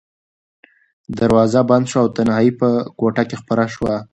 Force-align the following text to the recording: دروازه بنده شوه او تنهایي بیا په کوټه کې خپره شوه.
دروازه 1.19 1.61
بنده 1.69 1.89
شوه 1.91 2.01
او 2.03 2.09
تنهایي 2.15 2.51
بیا 2.51 2.57
په 2.59 2.69
کوټه 2.99 3.23
کې 3.29 3.35
خپره 3.41 3.63
شوه. 3.73 3.95